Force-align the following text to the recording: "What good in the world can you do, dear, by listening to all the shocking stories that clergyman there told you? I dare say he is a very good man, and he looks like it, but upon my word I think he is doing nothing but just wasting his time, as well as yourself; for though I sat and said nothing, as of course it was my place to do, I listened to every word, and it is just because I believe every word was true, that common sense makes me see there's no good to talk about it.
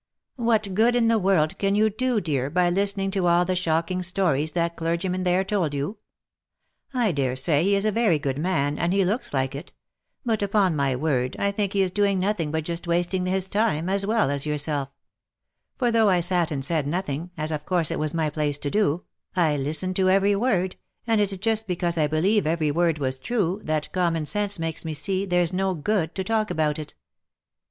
"What 0.37 0.73
good 0.73 0.95
in 0.95 1.09
the 1.09 1.19
world 1.19 1.59
can 1.59 1.75
you 1.75 1.87
do, 1.91 2.19
dear, 2.19 2.49
by 2.49 2.71
listening 2.71 3.11
to 3.11 3.27
all 3.27 3.45
the 3.45 3.55
shocking 3.55 4.01
stories 4.01 4.53
that 4.53 4.75
clergyman 4.75 5.25
there 5.25 5.43
told 5.43 5.75
you? 5.75 5.99
I 6.91 7.11
dare 7.11 7.35
say 7.35 7.61
he 7.61 7.75
is 7.75 7.85
a 7.85 7.91
very 7.91 8.17
good 8.17 8.39
man, 8.39 8.79
and 8.79 8.93
he 8.93 9.05
looks 9.05 9.31
like 9.31 9.53
it, 9.53 9.73
but 10.25 10.41
upon 10.41 10.75
my 10.75 10.95
word 10.95 11.35
I 11.37 11.51
think 11.51 11.73
he 11.73 11.83
is 11.83 11.91
doing 11.91 12.19
nothing 12.19 12.49
but 12.49 12.63
just 12.63 12.87
wasting 12.87 13.27
his 13.27 13.47
time, 13.47 13.89
as 13.89 14.03
well 14.03 14.31
as 14.31 14.43
yourself; 14.43 14.89
for 15.77 15.91
though 15.91 16.09
I 16.09 16.19
sat 16.19 16.49
and 16.49 16.65
said 16.65 16.87
nothing, 16.87 17.29
as 17.37 17.51
of 17.51 17.63
course 17.67 17.91
it 17.91 17.99
was 17.99 18.11
my 18.11 18.31
place 18.31 18.57
to 18.57 18.71
do, 18.71 19.03
I 19.35 19.55
listened 19.55 19.95
to 19.97 20.09
every 20.09 20.35
word, 20.35 20.77
and 21.05 21.21
it 21.21 21.31
is 21.31 21.37
just 21.37 21.67
because 21.67 21.99
I 21.99 22.07
believe 22.07 22.47
every 22.47 22.71
word 22.71 22.97
was 22.97 23.19
true, 23.19 23.61
that 23.65 23.93
common 23.93 24.25
sense 24.25 24.57
makes 24.57 24.83
me 24.83 24.95
see 24.95 25.25
there's 25.27 25.53
no 25.53 25.75
good 25.75 26.15
to 26.15 26.23
talk 26.23 26.49
about 26.49 26.79
it. 26.79 26.95